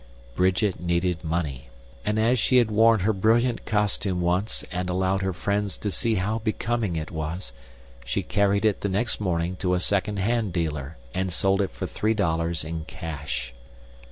[0.33, 1.69] Bridget needed money;
[2.03, 6.15] and as she had worn her brilliant costume once and allowed her friends to see
[6.15, 7.53] how becoming it was,
[8.03, 11.85] she carried it the next morning to a second hand dealer and sold it for
[11.85, 13.53] three dollars in cash.